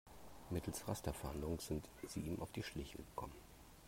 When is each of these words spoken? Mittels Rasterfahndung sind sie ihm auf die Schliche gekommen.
Mittels 0.49 0.87
Rasterfahndung 0.87 1.59
sind 1.59 1.87
sie 2.07 2.21
ihm 2.21 2.39
auf 2.41 2.51
die 2.51 2.63
Schliche 2.63 2.97
gekommen. 2.97 3.35